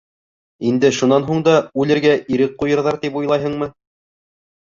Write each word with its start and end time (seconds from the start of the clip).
Инде 0.69 0.89
шунан 0.99 1.27
һуң 1.27 1.43
да 1.47 1.53
үлергә 1.83 2.15
ирек 2.37 2.57
ҡуйырҙар 2.63 2.99
тип 3.05 3.21
уйлайһыңмы? 3.23 3.71